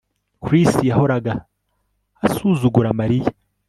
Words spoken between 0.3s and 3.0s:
Chris yahoraga asuzugura